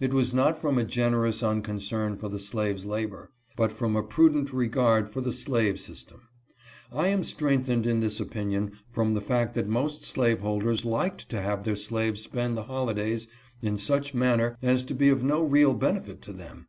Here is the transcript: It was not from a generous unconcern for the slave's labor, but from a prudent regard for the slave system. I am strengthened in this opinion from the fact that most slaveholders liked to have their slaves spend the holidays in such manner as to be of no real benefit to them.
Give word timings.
It 0.00 0.12
was 0.12 0.34
not 0.34 0.58
from 0.58 0.78
a 0.78 0.84
generous 0.84 1.44
unconcern 1.44 2.16
for 2.16 2.28
the 2.28 2.40
slave's 2.40 2.84
labor, 2.84 3.30
but 3.56 3.70
from 3.70 3.94
a 3.94 4.02
prudent 4.02 4.52
regard 4.52 5.08
for 5.08 5.20
the 5.20 5.32
slave 5.32 5.78
system. 5.78 6.22
I 6.90 7.06
am 7.06 7.22
strengthened 7.22 7.86
in 7.86 8.00
this 8.00 8.18
opinion 8.18 8.72
from 8.88 9.14
the 9.14 9.20
fact 9.20 9.54
that 9.54 9.68
most 9.68 10.02
slaveholders 10.02 10.84
liked 10.84 11.28
to 11.28 11.40
have 11.40 11.62
their 11.62 11.76
slaves 11.76 12.20
spend 12.20 12.56
the 12.56 12.64
holidays 12.64 13.28
in 13.62 13.78
such 13.78 14.12
manner 14.12 14.56
as 14.60 14.82
to 14.86 14.94
be 14.96 15.08
of 15.08 15.22
no 15.22 15.40
real 15.40 15.74
benefit 15.74 16.20
to 16.22 16.32
them. 16.32 16.66